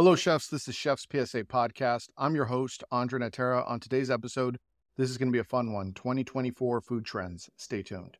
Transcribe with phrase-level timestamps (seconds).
[0.00, 0.48] Hello, chefs.
[0.48, 2.08] This is Chef's PSA Podcast.
[2.16, 3.62] I'm your host, Andre Natera.
[3.68, 4.56] On today's episode,
[4.96, 7.50] this is going to be a fun one 2024 food trends.
[7.58, 8.16] Stay tuned.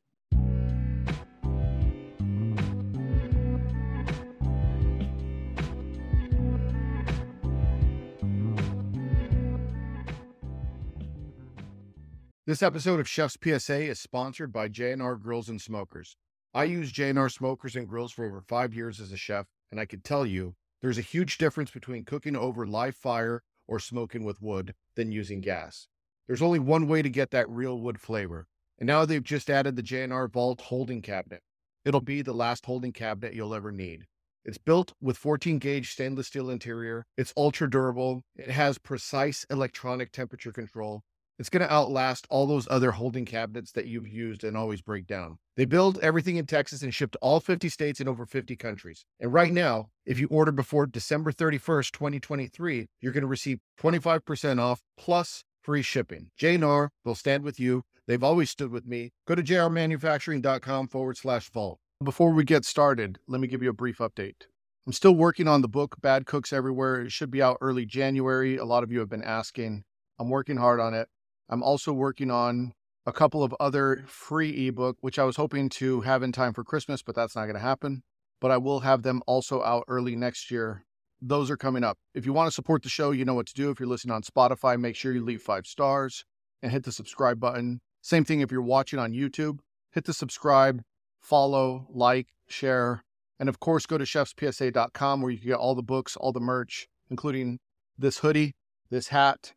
[12.46, 16.14] This episode of Chef's PSA is sponsored by J&R Grills and Smokers.
[16.52, 19.86] I use J&R Smokers and Grills for over five years as a chef, and I
[19.86, 24.40] can tell you there's a huge difference between cooking over live fire or smoking with
[24.40, 25.88] wood than using gas.
[26.26, 28.46] There's only one way to get that real wood flavor.
[28.78, 31.42] And now they've just added the J&R Vault holding cabinet.
[31.84, 34.06] It'll be the last holding cabinet you'll ever need.
[34.44, 37.04] It's built with 14 gauge stainless steel interior.
[37.16, 38.22] It's ultra durable.
[38.34, 41.02] It has precise electronic temperature control
[41.40, 45.06] it's going to outlast all those other holding cabinets that you've used and always break
[45.06, 45.38] down.
[45.56, 49.06] They build everything in Texas and ship to all 50 states and over 50 countries.
[49.18, 54.60] And right now, if you order before December 31st, 2023, you're going to receive 25%
[54.60, 56.28] off plus free shipping.
[56.36, 57.84] J&R will stand with you.
[58.06, 59.12] They've always stood with me.
[59.26, 61.78] Go to jrmanufacturing.com forward slash vault.
[62.04, 64.42] Before we get started, let me give you a brief update.
[64.86, 67.00] I'm still working on the book, Bad Cooks Everywhere.
[67.00, 68.58] It should be out early January.
[68.58, 69.84] A lot of you have been asking.
[70.18, 71.08] I'm working hard on it.
[71.50, 72.72] I'm also working on
[73.04, 76.62] a couple of other free ebook, which I was hoping to have in time for
[76.62, 78.02] Christmas, but that's not going to happen.
[78.40, 80.84] But I will have them also out early next year.
[81.20, 81.98] Those are coming up.
[82.14, 83.70] If you want to support the show, you know what to do.
[83.70, 86.24] If you're listening on Spotify, make sure you leave five stars
[86.62, 87.80] and hit the subscribe button.
[88.00, 89.58] Same thing if you're watching on YouTube,
[89.92, 90.82] hit the subscribe,
[91.20, 93.02] follow, like, share,
[93.40, 96.40] and of course, go to chefspsa.com where you can get all the books, all the
[96.40, 97.58] merch, including
[97.98, 98.52] this hoodie,
[98.88, 99.52] this hat,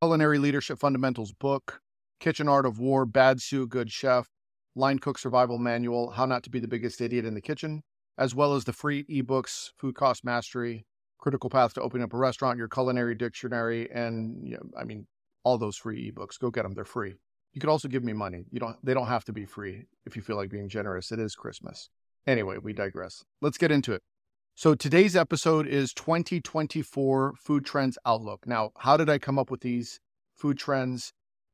[0.00, 1.80] Culinary Leadership Fundamentals book,
[2.20, 4.28] Kitchen Art of War, Bad Sous, Good Chef,
[4.76, 7.82] Line Cook Survival Manual, How Not to Be the Biggest Idiot in the Kitchen,
[8.16, 10.86] as well as the free ebooks, Food Cost Mastery,
[11.18, 15.08] Critical Path to Opening Up a Restaurant, Your Culinary Dictionary, and you know, I mean,
[15.42, 16.38] all those free ebooks.
[16.38, 17.16] Go get them; they're free.
[17.54, 18.44] You could also give me money.
[18.52, 21.10] You don't; they don't have to be free if you feel like being generous.
[21.10, 21.90] It is Christmas.
[22.24, 23.24] Anyway, we digress.
[23.40, 24.02] Let's get into it.
[24.58, 28.44] So today's episode is 2024 Food Trends Outlook.
[28.44, 30.00] Now, how did I come up with these
[30.34, 31.12] food trends?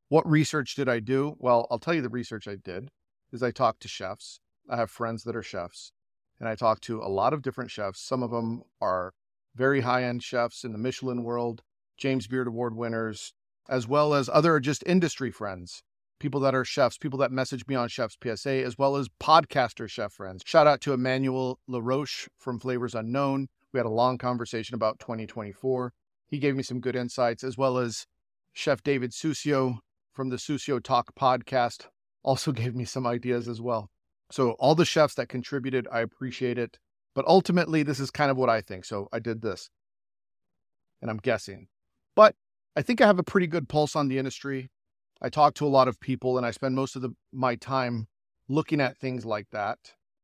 [0.09, 1.37] What research did I do?
[1.39, 2.89] Well, I'll tell you the research I did
[3.31, 4.41] is I talked to chefs.
[4.71, 5.93] I have friends that are chefs,
[6.41, 8.01] and I talked to a lot of different chefs.
[8.01, 9.13] Some of them are
[9.55, 11.61] very high-end chefs in the Michelin world,
[11.99, 13.35] James Beard Award winners,
[13.69, 15.83] as well as other just industry friends
[16.19, 19.89] people that are chefs, people that message me on Chef's PSA, as well as podcaster
[19.89, 20.43] chef friends.
[20.45, 23.49] Shout out to Emmanuel LaRoche from Flavors Unknown.
[23.73, 25.93] We had a long conversation about 2024.
[26.27, 28.07] He gave me some good insights, as well as
[28.53, 29.79] Chef David Susio
[30.13, 31.87] from the Susio Talk podcast
[32.23, 33.91] also gave me some ideas as well.
[34.31, 36.79] So, all the chefs that contributed, I appreciate it.
[37.15, 38.85] But ultimately, this is kind of what I think.
[38.85, 39.69] So, I did this
[41.05, 41.69] and I'm guessing.
[42.17, 42.35] But
[42.75, 44.71] I think I have a pretty good pulse on the industry.
[45.25, 48.09] I talk to a lot of people and I spend most of the, my time
[48.47, 49.79] looking at things like that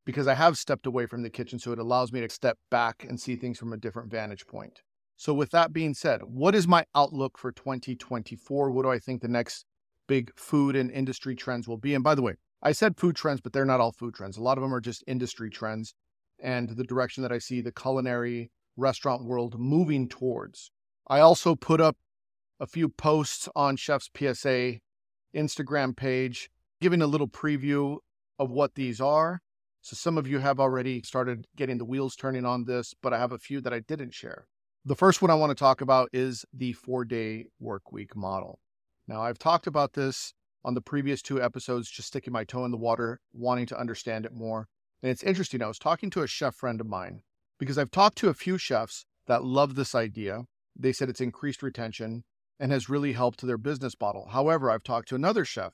[0.04, 1.58] because I have stepped away from the kitchen.
[1.58, 4.82] So it allows me to step back and see things from a different vantage point.
[5.16, 8.70] So, with that being said, what is my outlook for 2024?
[8.70, 9.64] What do I think the next
[10.06, 11.94] big food and industry trends will be?
[11.94, 14.36] And by the way, I said food trends, but they're not all food trends.
[14.36, 15.94] A lot of them are just industry trends
[16.38, 20.70] and the direction that I see the culinary restaurant world moving towards.
[21.08, 21.96] I also put up
[22.58, 24.80] a few posts on Chef's PSA
[25.34, 27.98] Instagram page, giving a little preview
[28.38, 29.40] of what these are.
[29.82, 33.18] So some of you have already started getting the wheels turning on this, but I
[33.18, 34.46] have a few that I didn't share.
[34.84, 38.58] The first one I want to talk about is the four day work week model.
[39.06, 40.32] Now, I've talked about this
[40.64, 44.24] on the previous two episodes, just sticking my toe in the water, wanting to understand
[44.24, 44.68] it more.
[45.02, 45.62] And it's interesting.
[45.62, 47.22] I was talking to a chef friend of mine
[47.58, 50.44] because I've talked to a few chefs that love this idea.
[50.76, 52.24] They said it's increased retention
[52.60, 54.28] and has really helped their business model.
[54.30, 55.72] However, I've talked to another chef,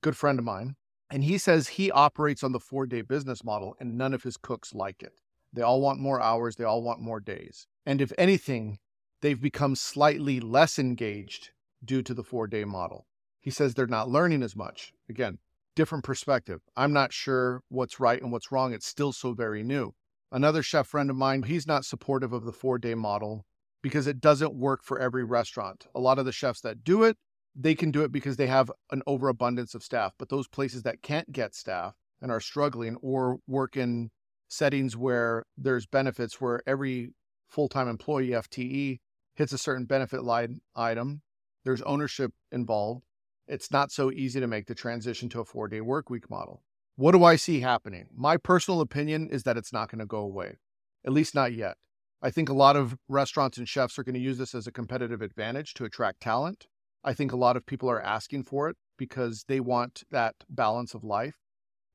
[0.00, 0.76] good friend of mine,
[1.10, 4.38] and he says he operates on the four day business model and none of his
[4.38, 5.12] cooks like it.
[5.52, 7.66] They all want more hours, they all want more days.
[7.84, 8.78] And if anything,
[9.20, 11.50] they've become slightly less engaged
[11.84, 13.06] due to the four day model.
[13.38, 14.94] He says they're not learning as much.
[15.10, 15.38] Again,
[15.76, 16.62] different perspective.
[16.76, 18.72] I'm not sure what's right and what's wrong.
[18.72, 19.92] It's still so very new.
[20.30, 23.44] Another chef friend of mine, he's not supportive of the four day model
[23.82, 25.86] because it doesn't work for every restaurant.
[25.94, 27.16] A lot of the chefs that do it,
[27.54, 30.14] they can do it because they have an overabundance of staff.
[30.18, 34.10] But those places that can't get staff and are struggling or work in
[34.48, 37.10] settings where there's benefits where every
[37.48, 39.00] full-time employee FTE
[39.34, 41.22] hits a certain benefit line item,
[41.64, 43.02] there's ownership involved.
[43.48, 46.62] It's not so easy to make the transition to a 4-day work week model.
[46.96, 48.08] What do I see happening?
[48.14, 50.58] My personal opinion is that it's not going to go away.
[51.04, 51.76] At least not yet.
[52.24, 54.72] I think a lot of restaurants and chefs are going to use this as a
[54.72, 56.66] competitive advantage to attract talent.
[57.02, 60.94] I think a lot of people are asking for it because they want that balance
[60.94, 61.34] of life.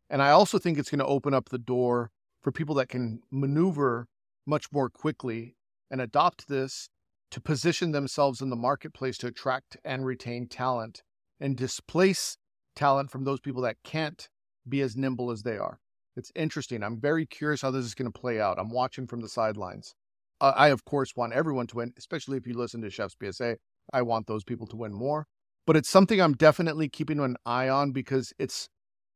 [0.10, 3.22] And I also think it's going to open up the door for people that can
[3.32, 4.08] maneuver
[4.46, 5.56] much more quickly
[5.90, 6.90] and adopt this
[7.32, 11.04] to position themselves in the marketplace to attract and retain talent
[11.40, 12.38] and displace
[12.76, 14.28] talent from those people that can't
[14.68, 15.80] be as nimble as they are.
[16.18, 16.84] It's interesting.
[16.84, 18.60] I'm very curious how this is going to play out.
[18.60, 19.94] I'm watching from the sidelines.
[20.40, 23.58] I, of course, want everyone to win, especially if you listen to Chef's PSA.
[23.94, 25.26] I want those people to win more.
[25.66, 28.70] But it's something I'm definitely keeping an eye on because it's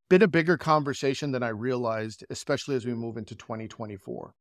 [0.09, 4.33] been a bigger conversation than I realized, especially as we move into 2024.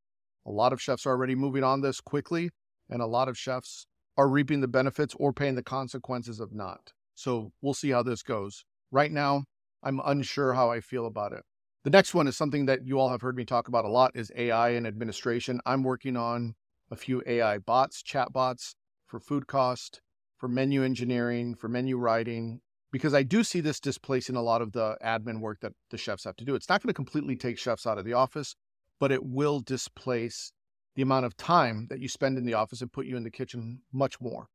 [0.46, 2.50] A lot of chefs are already moving on this quickly,
[2.88, 3.86] and a lot of chefs
[4.16, 6.92] are reaping the benefits or paying the consequences of not.
[7.14, 8.64] So we'll see how this goes.
[8.90, 9.44] Right now,
[9.82, 11.42] I'm unsure how I feel about it.
[11.84, 14.12] The next one is something that you all have heard me talk about a lot
[14.14, 15.60] is AI and administration.
[15.64, 16.54] I'm working on
[16.90, 18.74] a few AI bots, chat bots
[19.06, 20.00] for food cost,
[20.36, 22.60] for menu engineering, for menu writing,
[22.92, 26.24] because I do see this displacing a lot of the admin work that the chefs
[26.24, 26.54] have to do.
[26.54, 28.56] It's not going to completely take chefs out of the office,
[28.98, 30.52] but it will displace
[30.96, 33.30] the amount of time that you spend in the office and put you in the
[33.30, 34.48] kitchen much more,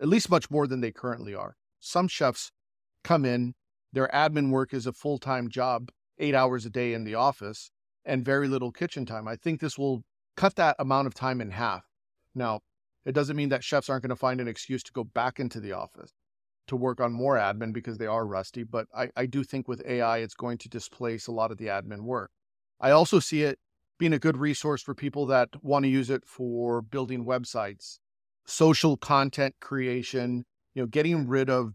[0.00, 1.56] at least much more than they currently are.
[1.80, 2.50] Some chefs
[3.04, 3.54] come in,
[3.92, 7.70] their admin work is a full time job, eight hours a day in the office,
[8.04, 9.28] and very little kitchen time.
[9.28, 10.02] I think this will
[10.36, 11.84] cut that amount of time in half.
[12.34, 12.60] Now,
[13.04, 15.60] it doesn't mean that chefs aren't going to find an excuse to go back into
[15.60, 16.12] the office
[16.68, 18.62] to work on more admin because they are rusty.
[18.62, 21.66] But I, I do think with AI, it's going to displace a lot of the
[21.66, 22.30] admin work.
[22.80, 23.58] I also see it
[23.98, 27.98] being a good resource for people that want to use it for building websites,
[28.46, 30.44] social content creation,
[30.74, 31.74] you know, getting rid of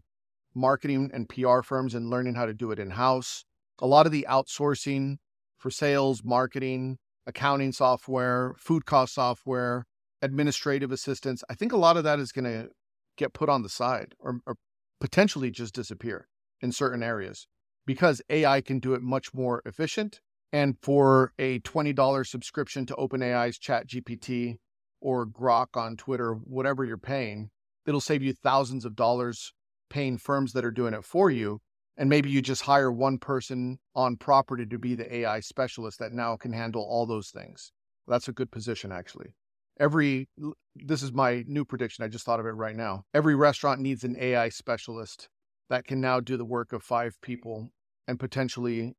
[0.54, 3.44] marketing and PR firms and learning how to do it in house.
[3.78, 5.16] A lot of the outsourcing
[5.56, 9.86] for sales, marketing, accounting software, food cost software,
[10.22, 11.44] administrative assistance.
[11.48, 12.70] I think a lot of that is going to
[13.16, 14.56] get put on the side or, or
[15.00, 16.26] potentially just disappear
[16.60, 17.46] in certain areas
[17.86, 20.20] because AI can do it much more efficient.
[20.52, 24.56] And for a $20 subscription to OpenAI's ChatGPT
[25.00, 27.50] or Grok on Twitter, whatever you're paying,
[27.86, 29.52] it'll save you thousands of dollars
[29.90, 31.60] paying firms that are doing it for you.
[31.98, 36.12] And maybe you just hire one person on property to be the AI specialist that
[36.12, 37.72] now can handle all those things.
[38.06, 39.34] That's a good position, actually
[39.80, 40.28] every
[40.74, 44.04] this is my new prediction i just thought of it right now every restaurant needs
[44.04, 45.28] an ai specialist
[45.70, 47.68] that can now do the work of five people
[48.06, 48.94] and potentially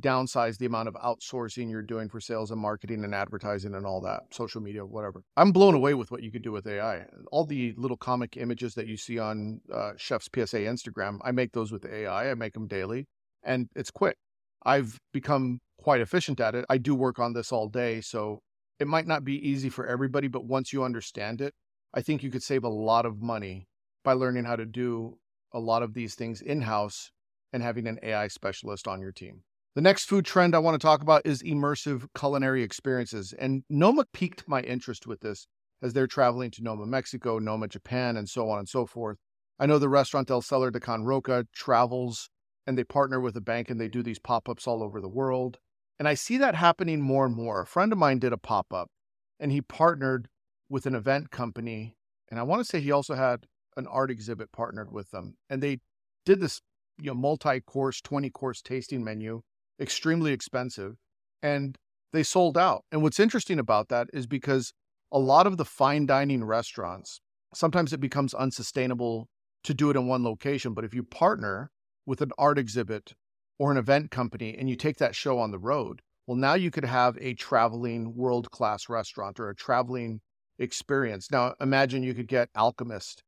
[0.00, 4.00] downsize the amount of outsourcing you're doing for sales and marketing and advertising and all
[4.00, 5.22] that social media whatever.
[5.36, 8.74] I'm blown away with what you could do with ai all the little comic images
[8.74, 12.54] that you see on uh, chef's psa instagram i make those with ai i make
[12.54, 13.06] them daily
[13.42, 14.16] and it's quick.
[14.64, 16.64] I've become quite efficient at it.
[16.68, 18.40] I do work on this all day so
[18.78, 21.54] it might not be easy for everybody, but once you understand it,
[21.94, 23.66] I think you could save a lot of money
[24.04, 25.18] by learning how to do
[25.52, 27.10] a lot of these things in house
[27.52, 29.42] and having an AI specialist on your team.
[29.78, 33.32] The next food trend I want to talk about is immersive culinary experiences.
[33.38, 35.46] And Noma piqued my interest with this
[35.80, 39.18] as they're traveling to Noma, Mexico, Noma, Japan, and so on and so forth.
[39.56, 42.28] I know the restaurant El Celler de Can Roca travels
[42.66, 45.08] and they partner with a bank and they do these pop ups all over the
[45.08, 45.58] world.
[45.96, 47.60] And I see that happening more and more.
[47.62, 48.90] A friend of mine did a pop up
[49.38, 50.26] and he partnered
[50.68, 51.96] with an event company.
[52.32, 55.36] And I want to say he also had an art exhibit partnered with them.
[55.48, 55.78] And they
[56.26, 56.62] did this,
[57.00, 59.42] you know, multi course, 20 course tasting menu,
[59.80, 60.96] extremely expensive.
[61.42, 61.76] And
[62.12, 62.84] they sold out.
[62.90, 64.72] And what's interesting about that is because
[65.12, 67.20] a lot of the fine dining restaurants,
[67.54, 69.28] sometimes it becomes unsustainable
[69.64, 70.74] to do it in one location.
[70.74, 71.70] But if you partner
[72.06, 73.14] with an art exhibit
[73.58, 76.70] or an event company and you take that show on the road, well, now you
[76.70, 80.20] could have a traveling world class restaurant or a traveling
[80.58, 81.30] experience.
[81.30, 83.22] Now, imagine you could get Alchemist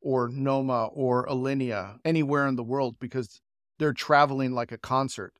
[0.00, 3.40] or Noma or Alinea anywhere in the world because
[3.80, 5.32] they're traveling like a concert.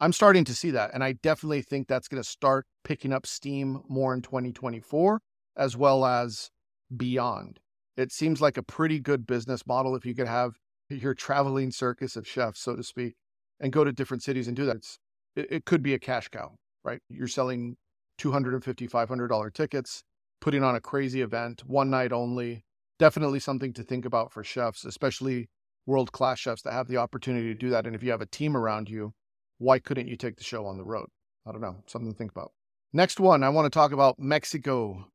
[0.00, 0.92] I'm starting to see that.
[0.94, 5.20] And I definitely think that's going to start picking up steam more in 2024
[5.56, 6.50] as well as
[6.96, 7.58] beyond.
[7.96, 10.52] It seems like a pretty good business model if you could have
[10.88, 13.16] your traveling circus of chefs, so to speak,
[13.60, 14.76] and go to different cities and do that.
[14.76, 14.98] It's,
[15.34, 17.00] it, it could be a cash cow, right?
[17.10, 17.76] You're selling
[18.20, 20.04] $250, $500 tickets,
[20.40, 22.62] putting on a crazy event, one night only.
[23.00, 25.48] Definitely something to think about for chefs, especially
[25.88, 27.86] world class chefs that have the opportunity to do that.
[27.86, 29.14] And if you have a team around you,
[29.56, 31.08] why couldn't you take the show on the road?
[31.46, 32.52] I don't know, something to think about.
[32.92, 35.06] Next one, I want to talk about Mexico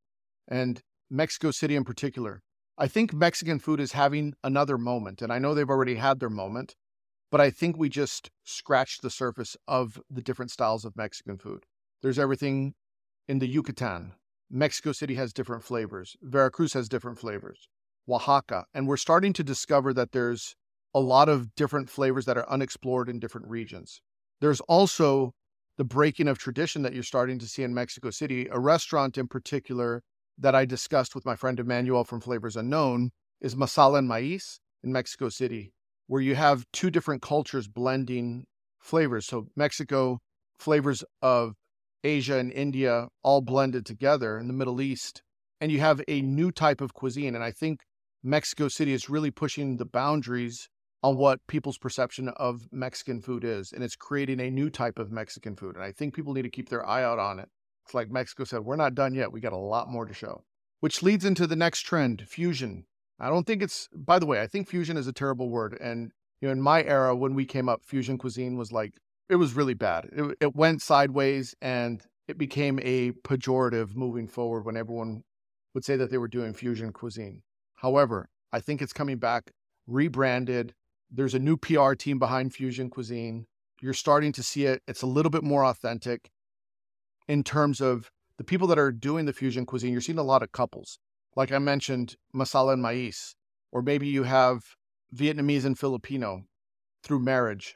[0.48, 2.42] and Mexico City in particular.
[2.76, 6.28] I think Mexican food is having another moment, and I know they've already had their
[6.28, 6.74] moment,
[7.30, 11.64] but I think we just scratched the surface of the different styles of Mexican food.
[12.02, 12.74] There's everything
[13.28, 14.14] in the Yucatan,
[14.50, 16.16] Mexico City has different flavors.
[16.20, 17.68] Veracruz has different flavors.
[18.08, 18.66] Oaxaca.
[18.74, 20.54] And we're starting to discover that there's
[20.94, 24.00] a lot of different flavors that are unexplored in different regions.
[24.40, 25.32] There's also
[25.76, 28.46] the breaking of tradition that you're starting to see in Mexico City.
[28.50, 30.02] A restaurant in particular
[30.38, 33.10] that I discussed with my friend Emmanuel from Flavors Unknown
[33.40, 35.72] is Masala and Maiz in Mexico City,
[36.06, 38.44] where you have two different cultures blending
[38.78, 39.26] flavors.
[39.26, 40.18] So, Mexico,
[40.58, 41.54] flavors of
[42.04, 45.22] Asia and India all blended together in the Middle East.
[45.60, 47.34] And you have a new type of cuisine.
[47.34, 47.80] And I think
[48.22, 50.68] Mexico City is really pushing the boundaries
[51.04, 53.72] on what people's perception of Mexican food is.
[53.72, 55.76] And it's creating a new type of Mexican food.
[55.76, 57.50] And I think people need to keep their eye out on it.
[57.84, 59.30] It's like Mexico said, we're not done yet.
[59.30, 60.44] We got a lot more to show,
[60.80, 62.86] which leads into the next trend fusion.
[63.20, 65.76] I don't think it's, by the way, I think fusion is a terrible word.
[65.78, 68.94] And, you know, in my era, when we came up, fusion cuisine was like,
[69.28, 70.08] it was really bad.
[70.10, 75.22] It, it went sideways and it became a pejorative moving forward when everyone
[75.74, 77.42] would say that they were doing fusion cuisine.
[77.74, 79.50] However, I think it's coming back
[79.86, 80.72] rebranded,
[81.10, 83.46] there's a new PR team behind Fusion Cuisine.
[83.80, 84.82] You're starting to see it.
[84.86, 86.30] It's a little bit more authentic
[87.28, 89.92] in terms of the people that are doing the fusion cuisine.
[89.92, 90.98] You're seeing a lot of couples.
[91.36, 93.34] Like I mentioned, masala and maiz,
[93.72, 94.76] or maybe you have
[95.14, 96.42] Vietnamese and Filipino
[97.02, 97.74] through marriage.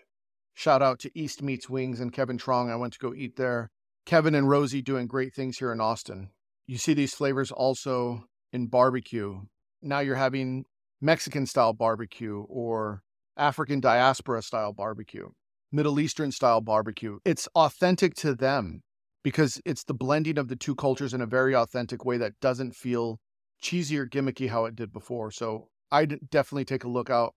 [0.54, 2.70] Shout out to East Meets Wings and Kevin Trong.
[2.70, 3.70] I went to go eat there.
[4.06, 6.30] Kevin and Rosie doing great things here in Austin.
[6.66, 9.42] You see these flavors also in barbecue.
[9.82, 10.64] Now you're having
[11.00, 13.02] Mexican style barbecue or
[13.38, 15.28] African diaspora style barbecue,
[15.72, 17.18] Middle Eastern style barbecue.
[17.24, 18.82] It's authentic to them
[19.22, 22.74] because it's the blending of the two cultures in a very authentic way that doesn't
[22.74, 23.20] feel
[23.60, 25.30] cheesy or gimmicky how it did before.
[25.30, 27.34] So I'd definitely take a look out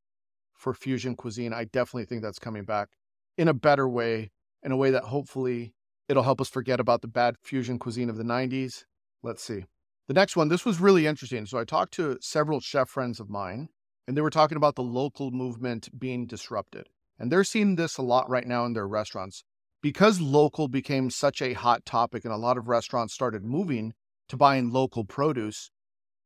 [0.54, 1.54] for fusion cuisine.
[1.54, 2.90] I definitely think that's coming back
[3.38, 4.32] in a better way,
[4.64, 5.74] in a way that hopefully
[6.08, 8.84] it'll help us forget about the bad fusion cuisine of the 90s.
[9.24, 9.66] Let's see.
[10.08, 11.46] The next one, this was really interesting.
[11.46, 13.70] So I talked to several chef friends of mine
[14.12, 16.90] and they were talking about the local movement being disrupted.
[17.18, 19.46] And they're seeing this a lot right now in their restaurants.
[19.82, 23.94] Because local became such a hot topic and a lot of restaurants started moving
[24.28, 25.72] to buying local produce,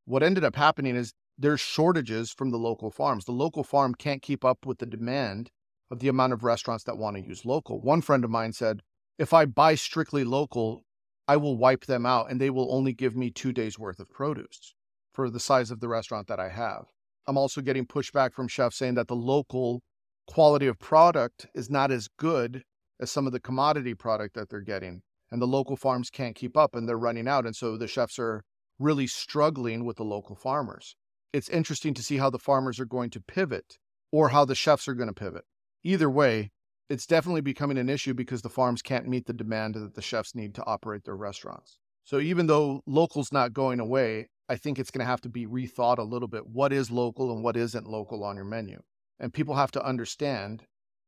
[0.06, 3.26] what ended up happening is there's shortages from the local farms.
[3.26, 5.52] The local farm can't keep up with the demand
[5.92, 7.80] of the amount of restaurants that want to use local.
[7.80, 8.82] One friend of mine said,
[9.20, 10.86] if I buy strictly local,
[11.28, 14.10] I will wipe them out and they will only give me two days worth of
[14.10, 14.74] produce
[15.14, 16.88] for the size of the restaurant that I have.
[17.28, 19.82] I'm also getting pushback from chefs saying that the local
[20.28, 22.64] quality of product is not as good
[23.00, 25.02] as some of the commodity product that they're getting.
[25.32, 27.46] And the local farms can't keep up and they're running out.
[27.46, 28.44] And so the chefs are
[28.80, 30.96] really struggling with the local farmers.
[31.34, 33.78] It's interesting to see how the farmers are going to pivot
[34.12, 35.44] or how the chefs are going to pivot.
[35.84, 36.52] Either way,
[36.90, 40.36] it's definitely becoming an issue because the farms can't meet the demand that the chefs
[40.36, 41.80] need to operate their restaurants.
[42.04, 45.48] So even though local's not going away, I think it's going to have to be
[45.48, 46.48] rethought a little bit.
[46.48, 48.82] What is local and what isn't local on your menu?
[49.20, 50.64] And people have to understand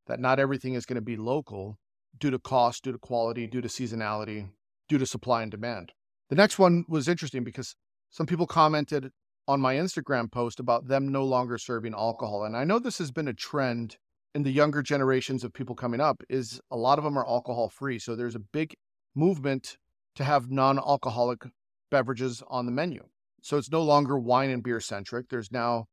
[0.08, 1.78] that not everything is going to be local
[2.18, 4.50] due to cost, due to quality, due to seasonality,
[4.88, 5.92] due to supply and demand.
[6.30, 7.76] The next one was interesting because
[8.10, 9.12] some people commented
[9.48, 12.44] on my Instagram post about them no longer serving alcohol.
[12.44, 13.98] And I know this has been a trend
[14.34, 17.70] in the younger generations of people coming up is a lot of them are alcohol
[17.70, 17.98] free.
[18.00, 18.76] So there's a big
[19.16, 19.78] movement
[20.16, 21.44] to have non-alcoholic
[21.90, 23.04] beverages on the menu.
[23.42, 25.30] So it's no longer wine and beer centric.
[25.30, 25.86] There's now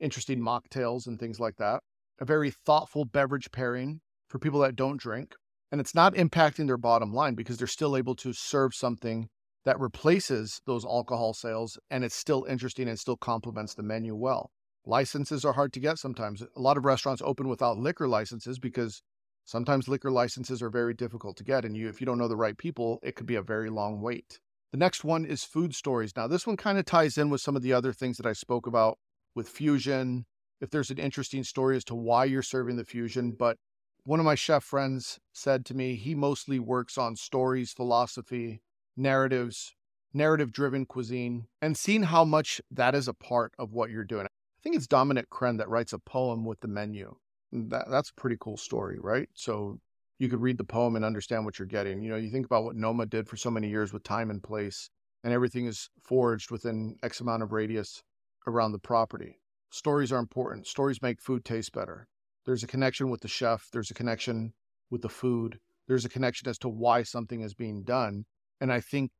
[0.00, 1.82] interesting mocktails and things like that.
[2.20, 5.34] A very thoughtful beverage pairing for people that don't drink.
[5.70, 9.28] And it's not impacting their bottom line because they're still able to serve something
[9.64, 14.50] that replaces those alcohol sales and it's still interesting and still complements the menu well.
[14.84, 16.42] Licenses are hard to get sometimes.
[16.42, 19.02] A lot of restaurants open without liquor licenses because
[19.44, 22.36] sometimes liquor licenses are very difficult to get and you if you don't know the
[22.36, 24.40] right people, it could be a very long wait.
[24.72, 26.16] The next one is food stories.
[26.16, 28.32] Now, this one kind of ties in with some of the other things that I
[28.32, 28.98] spoke about
[29.34, 30.24] with fusion.
[30.62, 33.58] If there's an interesting story as to why you're serving the fusion, but
[34.04, 38.62] one of my chef friends said to me he mostly works on stories, philosophy,
[38.96, 39.74] narratives,
[40.14, 44.24] narrative driven cuisine, and seeing how much that is a part of what you're doing.
[44.24, 44.28] I
[44.62, 47.16] think it's Dominique Crenn that writes a poem with the menu.
[47.52, 49.28] That, that's a pretty cool story, right?
[49.34, 49.80] So
[50.22, 52.00] you could read the poem and understand what you're getting.
[52.00, 54.40] You know, you think about what Noma did for so many years with time and
[54.40, 54.88] place,
[55.24, 58.04] and everything is forged within X amount of radius
[58.46, 59.40] around the property.
[59.70, 60.68] Stories are important.
[60.68, 62.06] Stories make food taste better.
[62.46, 64.52] There's a connection with the chef, there's a connection
[64.90, 68.24] with the food, there's a connection as to why something is being done.
[68.60, 69.10] And I think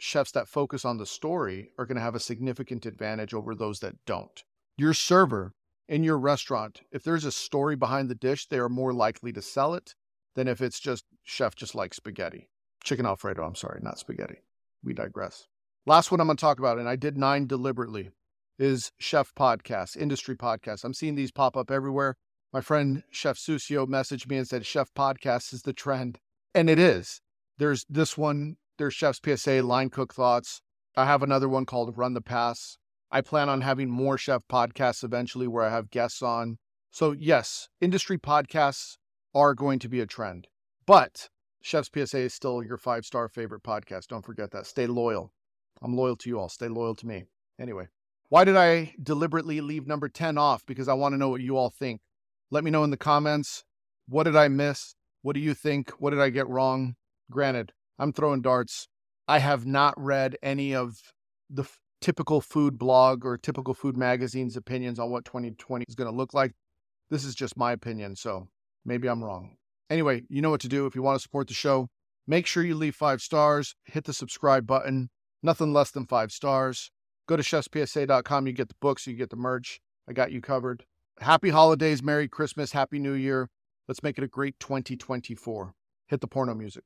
[0.00, 3.78] chefs that focus on the story are going to have a significant advantage over those
[3.78, 4.42] that don't.
[4.76, 5.52] Your server
[5.88, 9.40] in your restaurant, if there's a story behind the dish, they are more likely to
[9.40, 9.94] sell it
[10.38, 12.48] than if it's just chef just like spaghetti.
[12.84, 14.36] Chicken Alfredo, I'm sorry, not spaghetti.
[14.84, 15.48] We digress.
[15.84, 18.10] Last one I'm going to talk about, and I did nine deliberately,
[18.56, 20.84] is chef podcasts, industry podcasts.
[20.84, 22.14] I'm seeing these pop up everywhere.
[22.52, 26.20] My friend Chef Susio messaged me and said chef podcasts is the trend.
[26.54, 27.20] And it is.
[27.58, 30.62] There's this one, there's Chef's PSA, Line Cook Thoughts.
[30.96, 32.78] I have another one called Run the Pass.
[33.10, 36.58] I plan on having more chef podcasts eventually where I have guests on.
[36.92, 38.98] So, yes, industry podcasts
[39.34, 40.48] are going to be a trend.
[40.86, 41.28] But
[41.62, 44.08] Chef's PSA is still your five star favorite podcast.
[44.08, 44.66] Don't forget that.
[44.66, 45.32] Stay loyal.
[45.82, 46.48] I'm loyal to you all.
[46.48, 47.24] Stay loyal to me.
[47.60, 47.88] Anyway,
[48.28, 50.64] why did I deliberately leave number 10 off?
[50.66, 52.00] Because I want to know what you all think.
[52.50, 53.64] Let me know in the comments.
[54.08, 54.94] What did I miss?
[55.22, 55.90] What do you think?
[55.98, 56.94] What did I get wrong?
[57.30, 58.88] Granted, I'm throwing darts.
[59.26, 60.96] I have not read any of
[61.50, 66.10] the f- typical food blog or typical food magazine's opinions on what 2020 is going
[66.10, 66.52] to look like.
[67.10, 68.48] This is just my opinion, so
[68.84, 69.56] maybe I'm wrong.
[69.90, 71.88] Anyway, you know what to do if you want to support the show.
[72.26, 75.08] Make sure you leave five stars, hit the subscribe button,
[75.42, 76.90] nothing less than five stars.
[77.26, 78.46] Go to chefspsa.com.
[78.46, 79.80] You get the books, you get the merch.
[80.08, 80.84] I got you covered.
[81.20, 83.48] Happy holidays, Merry Christmas, Happy New Year.
[83.86, 85.74] Let's make it a great 2024.
[86.06, 86.84] Hit the porno music.